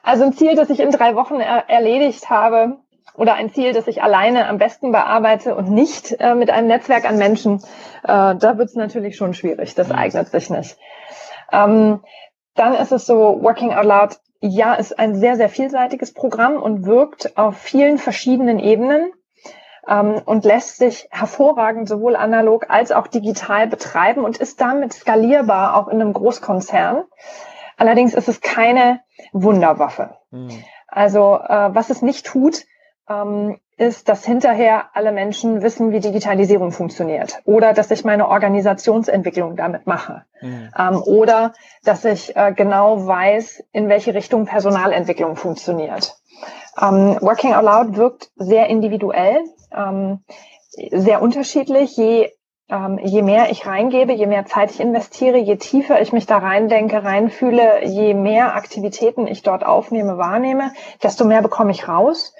[0.02, 2.78] Also ein Ziel, das ich in drei Wochen er erledigt habe,
[3.18, 7.04] oder ein Ziel, das ich alleine am besten bearbeite und nicht äh, mit einem Netzwerk
[7.04, 7.56] an Menschen,
[8.04, 9.74] äh, da wird es natürlich schon schwierig.
[9.74, 9.96] Das mhm.
[9.96, 10.78] eignet sich nicht.
[11.52, 12.00] Ähm,
[12.54, 16.86] dann ist es so, Working Out Loud, ja, ist ein sehr, sehr vielseitiges Programm und
[16.86, 19.10] wirkt auf vielen verschiedenen Ebenen
[19.88, 25.76] ähm, und lässt sich hervorragend sowohl analog als auch digital betreiben und ist damit skalierbar
[25.76, 27.02] auch in einem Großkonzern.
[27.76, 29.00] Allerdings ist es keine
[29.32, 30.16] Wunderwaffe.
[30.30, 30.64] Mhm.
[30.86, 32.64] Also äh, was es nicht tut,
[33.08, 39.54] ähm, ist, dass hinterher alle Menschen wissen, wie Digitalisierung funktioniert oder dass ich meine Organisationsentwicklung
[39.56, 40.70] damit mache mhm.
[40.76, 41.52] ähm, oder
[41.84, 46.16] dass ich äh, genau weiß, in welche Richtung Personalentwicklung funktioniert.
[46.80, 49.38] Ähm, Working Out Loud wirkt sehr individuell,
[49.72, 50.24] ähm,
[50.90, 51.96] sehr unterschiedlich.
[51.96, 52.30] Je,
[52.68, 56.38] ähm, je mehr ich reingebe, je mehr Zeit ich investiere, je tiefer ich mich da
[56.38, 62.34] reindenke, reinfühle, je mehr Aktivitäten ich dort aufnehme, wahrnehme, desto mehr bekomme ich raus.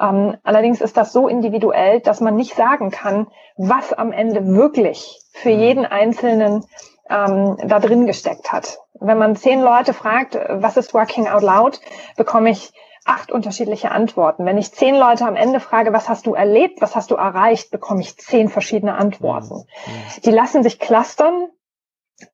[0.00, 5.20] Ähm, allerdings ist das so individuell, dass man nicht sagen kann, was am Ende wirklich
[5.32, 5.60] für mhm.
[5.60, 6.64] jeden Einzelnen
[7.10, 8.78] ähm, da drin gesteckt hat.
[9.00, 11.80] Wenn man zehn Leute fragt, was ist Working Out Loud,
[12.16, 12.72] bekomme ich
[13.04, 14.44] acht unterschiedliche Antworten.
[14.44, 17.70] Wenn ich zehn Leute am Ende frage, was hast du erlebt, was hast du erreicht,
[17.70, 19.54] bekomme ich zehn verschiedene Antworten.
[19.54, 20.22] Mhm.
[20.24, 21.48] Die lassen sich clustern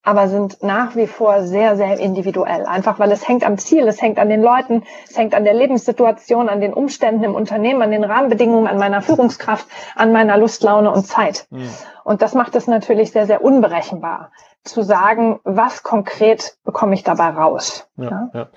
[0.02, 2.64] aber sind nach wie vor sehr, sehr individuell.
[2.64, 5.54] Einfach weil es hängt am Ziel, es hängt an den Leuten, es hängt an der
[5.54, 10.62] Lebenssituation, an den Umständen im Unternehmen, an den Rahmenbedingungen, an meiner Führungskraft, an meiner Lust,
[10.62, 11.46] Laune und Zeit.
[11.50, 11.68] Mhm.
[12.02, 14.30] Und das macht es natürlich sehr, sehr unberechenbar,
[14.62, 17.88] zu sagen, was konkret bekomme ich dabei raus.
[17.96, 18.48] Ja, ja.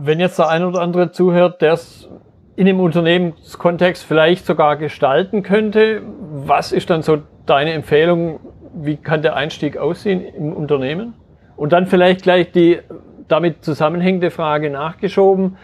[0.00, 2.08] Wenn jetzt der eine oder andere zuhört, der es
[2.56, 8.40] in dem Unternehmenskontext vielleicht sogar gestalten könnte, was ist dann so deine Empfehlung,
[8.76, 11.14] wie kann der Einstieg aussehen im Unternehmen?
[11.56, 12.80] Und dann vielleicht gleich die
[13.28, 15.56] damit zusammenhängende Frage nachgeschoben.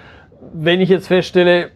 [0.53, 1.71] Wenn ich jetzt feststelle,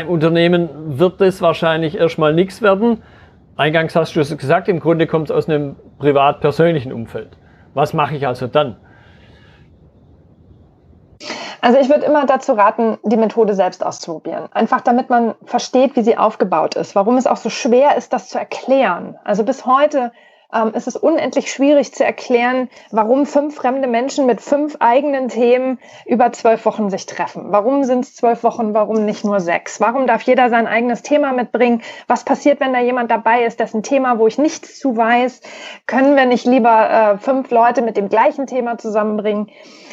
[0.00, 3.02] im Unternehmen wird das wahrscheinlich erstmal nichts werden.
[3.56, 7.36] Eingangs hast du es gesagt, im Grunde kommt es aus einem privat-persönlichen Umfeld.
[7.74, 8.76] Was mache ich also dann?
[11.62, 14.48] Also ich würde immer dazu raten, die Methode selbst auszuprobieren.
[14.52, 18.28] Einfach damit man versteht, wie sie aufgebaut ist, warum es auch so schwer ist, das
[18.28, 19.18] zu erklären.
[19.24, 20.10] Also bis heute
[20.52, 26.32] ähm, ist unendlich schwierig zu erklären, warum fünf fremde Menschen mit fünf eigenen Themen über
[26.32, 27.46] zwölf Wochen sich treffen.
[27.52, 29.80] Warum sind es zwölf Wochen, warum nicht nur sechs?
[29.80, 31.82] Warum darf jeder sein eigenes Thema mitbringen?
[32.06, 35.40] Was passiert, wenn da jemand dabei ist, dessen Thema, wo ich nichts zu weiß?
[35.86, 39.50] Können wir nicht lieber äh, fünf Leute mit dem gleichen Thema zusammenbringen?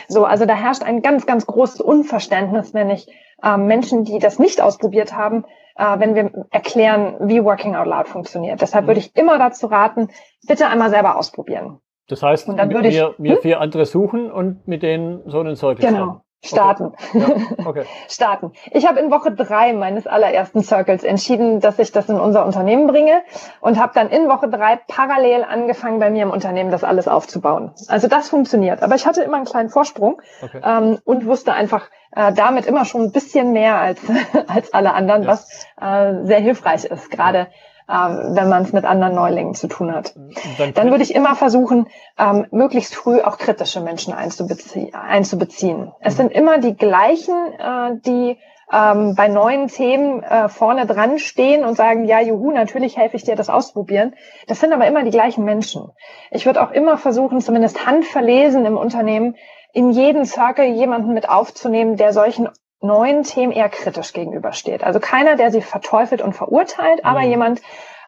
[0.07, 3.07] So, also da herrscht ein ganz, ganz großes Unverständnis, wenn ich
[3.43, 5.45] äh, Menschen, die das nicht ausprobiert haben,
[5.77, 8.61] äh, wenn wir erklären, wie Working Out Loud funktioniert.
[8.61, 8.87] Deshalb mhm.
[8.89, 10.09] würde ich immer dazu raten,
[10.47, 11.79] bitte einmal selber ausprobieren.
[12.07, 13.41] Das heißt, und dann würde wir, ich, wir hm?
[13.41, 15.99] vier andere suchen und mit denen so einen Circle Genau.
[15.99, 16.21] Haben.
[16.43, 16.93] Starten.
[17.13, 17.45] Okay.
[17.57, 17.85] Ja, okay.
[18.07, 18.51] Starten.
[18.71, 22.87] Ich habe in Woche drei meines allerersten Circles entschieden, dass ich das in unser Unternehmen
[22.87, 23.23] bringe
[23.59, 27.71] und habe dann in Woche drei parallel angefangen, bei mir im Unternehmen das alles aufzubauen.
[27.87, 28.83] Also das funktioniert.
[28.83, 30.61] Aber ich hatte immer einen kleinen Vorsprung okay.
[30.63, 33.99] ähm, und wusste einfach äh, damit immer schon ein bisschen mehr als,
[34.47, 35.29] als alle anderen, ja.
[35.29, 37.47] was äh, sehr hilfreich ist, gerade ähm,
[37.87, 40.13] wenn man es mit anderen Neulingen zu tun hat.
[40.57, 45.93] Dann, Dann würde ich immer versuchen, ähm, möglichst früh auch kritische Menschen einzubezie einzubeziehen.
[46.01, 46.17] Es mhm.
[46.17, 48.37] sind immer die gleichen, äh, die
[48.71, 53.23] ähm, bei neuen Themen äh, vorne dran stehen und sagen, ja, juhu, natürlich helfe ich
[53.23, 54.15] dir, das ausprobieren.
[54.47, 55.89] Das sind aber immer die gleichen Menschen.
[56.31, 59.35] Ich würde auch immer versuchen, zumindest handverlesen im Unternehmen,
[59.73, 62.49] in jeden Circle jemanden mit aufzunehmen, der solchen
[62.81, 64.83] neuen Themen eher kritisch gegenübersteht.
[64.83, 67.29] Also keiner, der sie verteufelt und verurteilt, aber mhm.
[67.29, 67.61] jemand,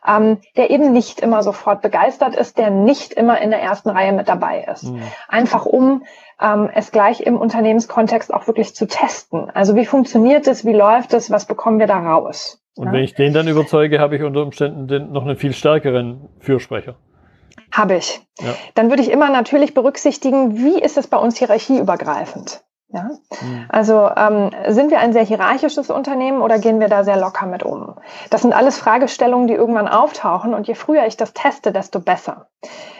[0.05, 4.13] ähm, der eben nicht immer sofort begeistert ist, der nicht immer in der ersten Reihe
[4.13, 4.83] mit dabei ist.
[4.83, 5.01] Mhm.
[5.27, 6.03] Einfach um
[6.41, 9.49] ähm, es gleich im Unternehmenskontext auch wirklich zu testen.
[9.49, 12.61] Also wie funktioniert es, wie läuft es, was bekommen wir da raus?
[12.75, 12.93] Und ja?
[12.93, 16.95] wenn ich den dann überzeuge, habe ich unter Umständen den, noch einen viel stärkeren Fürsprecher.
[17.71, 18.21] Habe ich.
[18.39, 18.55] Ja.
[18.73, 22.63] Dann würde ich immer natürlich berücksichtigen, wie ist es bei uns hierarchieübergreifend?
[22.91, 23.09] Ja?
[23.41, 23.65] Mhm.
[23.69, 27.63] Also ähm, sind wir ein sehr hierarchisches Unternehmen oder gehen wir da sehr locker mit
[27.63, 27.95] um?
[28.29, 32.47] Das sind alles Fragestellungen, die irgendwann auftauchen und je früher ich das teste, desto besser.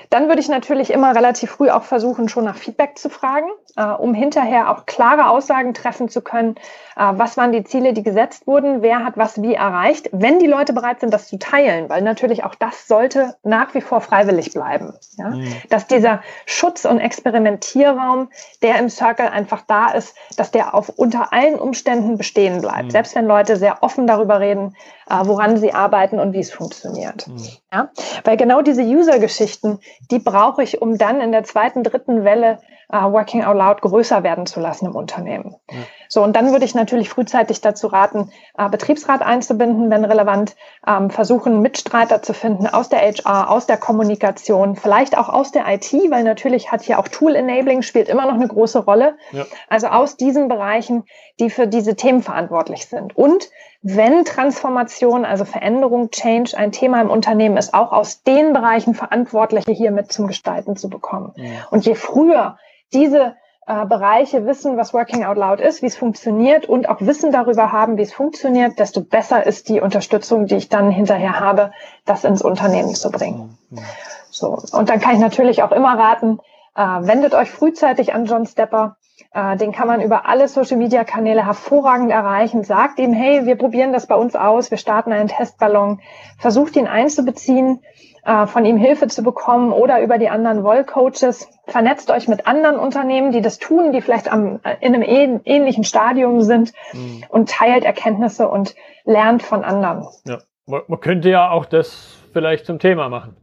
[0.10, 3.86] Dann würde ich natürlich immer relativ früh auch versuchen, schon nach Feedback zu fragen, äh,
[3.86, 6.56] um hinterher auch klare Aussagen treffen zu können,
[6.99, 10.73] was waren die Ziele, die gesetzt wurden, wer hat was wie erreicht, wenn die Leute
[10.73, 14.93] bereit sind, das zu teilen, weil natürlich auch das sollte nach wie vor freiwillig bleiben.
[15.17, 15.29] Ja?
[15.29, 15.53] Mhm.
[15.69, 18.29] Dass dieser Schutz- und Experimentierraum,
[18.62, 22.91] der im Circle einfach da ist, dass der auf unter allen Umständen bestehen bleibt, mhm.
[22.91, 27.27] selbst wenn Leute sehr offen darüber reden, äh, woran sie arbeiten und wie es funktioniert.
[27.27, 27.47] Mhm.
[27.71, 27.89] Ja?
[28.23, 29.79] Weil genau diese User-Geschichten,
[30.11, 32.59] die brauche ich, um dann in der zweiten, dritten Welle
[32.93, 35.55] uh, Working Out Loud größer werden zu lassen im Unternehmen.
[35.69, 35.77] Ja.
[36.07, 40.55] So, und dann würde ich natürlich frühzeitig dazu raten, uh, Betriebsrat einzubinden, wenn relevant,
[40.87, 45.67] ähm, versuchen, Mitstreiter zu finden aus der HR, aus der Kommunikation, vielleicht auch aus der
[45.67, 49.17] IT, weil natürlich hat hier auch Tool Enabling spielt immer noch eine große Rolle.
[49.31, 49.45] Ja.
[49.67, 51.03] Also aus diesen Bereichen,
[51.39, 53.15] die für diese Themen verantwortlich sind.
[53.15, 53.49] Und
[53.81, 59.71] wenn Transformation, also Veränderung, Change ein Thema im Unternehmen ist, auch aus den Bereichen Verantwortliche
[59.71, 61.33] hier mit zum Gestalten zu bekommen.
[61.35, 61.67] Ja.
[61.71, 62.57] Und je früher
[62.91, 63.35] diese
[63.67, 67.71] äh, Bereiche wissen, was Working Out Loud ist, wie es funktioniert und auch Wissen darüber
[67.71, 71.71] haben, wie es funktioniert, desto besser ist die Unterstützung, die ich dann hinterher habe,
[72.03, 73.57] das ins Unternehmen zu bringen.
[73.69, 73.83] Ja.
[74.29, 74.57] So.
[74.71, 76.39] Und dann kann ich natürlich auch immer raten,
[76.75, 78.97] äh, wendet euch frühzeitig an John Stepper.
[79.31, 82.63] Äh, den kann man über alle Social-Media-Kanäle hervorragend erreichen.
[82.63, 86.01] Sagt ihm, hey, wir probieren das bei uns aus, wir starten einen Testballon.
[86.39, 87.81] Versucht ihn einzubeziehen,
[88.23, 91.47] äh, von ihm Hilfe zu bekommen oder über die anderen Woll-Coaches.
[91.67, 95.83] Vernetzt euch mit anderen Unternehmen, die das tun, die vielleicht am, äh, in einem ähnlichen
[95.83, 97.23] Stadium sind mhm.
[97.29, 98.73] und teilt Erkenntnisse und
[99.05, 100.07] lernt von anderen.
[100.25, 100.39] Ja.
[100.65, 103.35] Man könnte ja auch das vielleicht zum Thema machen.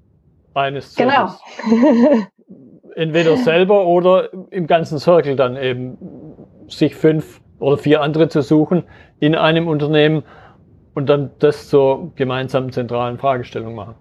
[0.55, 1.31] Eines Genau.
[2.97, 5.99] entweder selber oder im ganzen Circle dann eben
[6.69, 8.85] sich fünf oder vier andere zu suchen
[9.21, 10.25] in einem Unternehmen
[10.95, 13.97] und dann das zur gemeinsamen zentralen Fragestellung machen.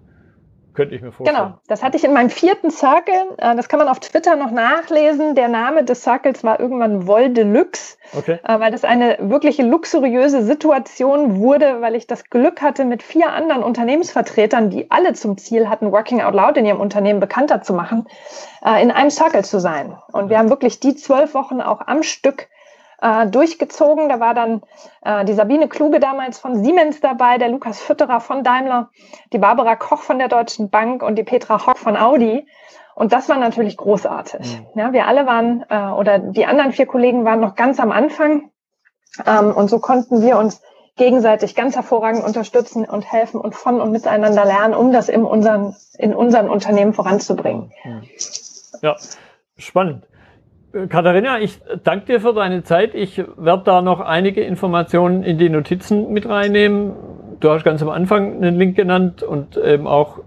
[0.75, 1.43] Könnte ich mir vorstellen.
[1.43, 3.35] Genau, das hatte ich in meinem vierten Circle.
[3.37, 5.33] Äh, das kann man auf Twitter noch nachlesen.
[5.33, 8.39] Der Name des Circles war irgendwann Vol Deluxe, okay.
[8.43, 13.31] Äh, weil das eine wirkliche luxuriöse Situation wurde, weil ich das Glück hatte, mit vier
[13.31, 17.73] anderen Unternehmensvertretern, die alle zum Ziel hatten, Working Out Loud in ihrem Unternehmen bekannter zu
[17.73, 18.07] machen,
[18.65, 19.97] äh, in einem Circle zu sein.
[20.11, 22.49] Und wir haben wirklich die zwölf Wochen auch am Stück
[23.01, 24.09] äh, durchgezogen.
[24.09, 24.61] Da war dann
[25.03, 28.89] äh, die Sabine Kluge damals von Siemens dabei, der Lukas Fütterer von Daimler,
[29.33, 32.47] die Barbara Koch von der Deutschen Bank und die Petra Hock von Audi.
[32.95, 34.59] Und das war natürlich großartig.
[34.73, 34.79] Mhm.
[34.79, 38.51] Ja, wir alle waren, äh, oder die anderen vier Kollegen waren noch ganz am Anfang.
[39.25, 40.61] Ähm, und so konnten wir uns
[40.95, 45.75] gegenseitig ganz hervorragend unterstützen und helfen und von und miteinander lernen, um das in unseren,
[45.97, 47.71] in unseren Unternehmen voranzubringen.
[47.83, 48.03] Mhm.
[48.81, 48.95] Ja,
[49.57, 50.05] spannend.
[50.89, 52.95] Katharina, ich danke dir für deine Zeit.
[52.95, 56.93] Ich werde da noch einige Informationen in die Notizen mit reinnehmen.
[57.39, 60.19] Du hast ganz am Anfang einen Link genannt und eben auch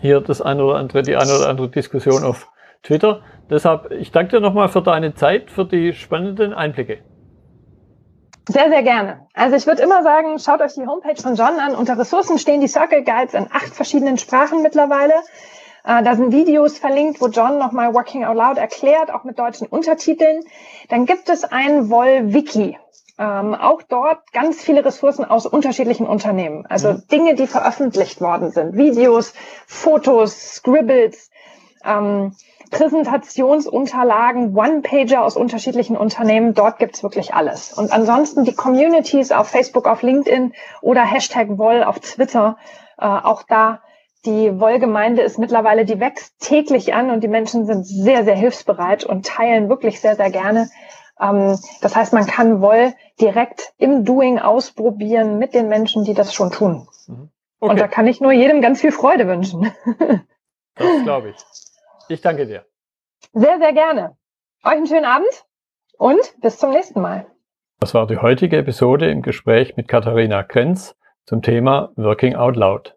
[0.00, 2.48] hier das eine oder andere, die eine oder andere Diskussion auf
[2.82, 3.20] Twitter.
[3.50, 6.98] Deshalb, ich danke dir nochmal für deine Zeit, für die spannenden Einblicke.
[8.48, 9.26] Sehr, sehr gerne.
[9.34, 11.74] Also ich würde immer sagen, schaut euch die Homepage von John an.
[11.74, 15.12] Unter Ressourcen stehen die Circle Guides in acht verschiedenen Sprachen mittlerweile.
[15.84, 19.66] Äh, da sind Videos verlinkt, wo John nochmal Working Out Loud erklärt, auch mit deutschen
[19.66, 20.44] Untertiteln.
[20.88, 22.78] Dann gibt es ein Woll-Wiki.
[23.18, 26.64] Ähm, auch dort ganz viele Ressourcen aus unterschiedlichen Unternehmen.
[26.66, 27.02] Also mhm.
[27.10, 28.76] Dinge, die veröffentlicht worden sind.
[28.76, 29.34] Videos,
[29.66, 31.30] Fotos, Scribbles,
[31.84, 32.34] ähm,
[32.70, 36.54] Präsentationsunterlagen, One-Pager aus unterschiedlichen Unternehmen.
[36.54, 37.74] Dort gibt's wirklich alles.
[37.74, 42.56] Und ansonsten die Communities auf Facebook, auf LinkedIn oder Hashtag Woll auf Twitter.
[42.98, 43.82] Äh, auch da
[44.24, 49.04] die Wollgemeinde ist mittlerweile, die wächst täglich an und die Menschen sind sehr, sehr hilfsbereit
[49.04, 50.68] und teilen wirklich sehr, sehr gerne.
[51.20, 56.34] Ähm, das heißt, man kann Woll direkt im Doing ausprobieren mit den Menschen, die das
[56.34, 56.88] schon tun.
[57.06, 57.30] Mhm.
[57.60, 57.70] Okay.
[57.70, 59.72] Und da kann ich nur jedem ganz viel Freude wünschen.
[60.74, 61.36] Das glaube ich.
[62.08, 62.64] Ich danke dir.
[63.34, 64.16] Sehr, sehr gerne.
[64.64, 65.44] Euch einen schönen Abend
[65.98, 67.26] und bis zum nächsten Mal.
[67.78, 70.96] Das war die heutige Episode im Gespräch mit Katharina Krenz
[71.26, 72.96] zum Thema Working Out Loud.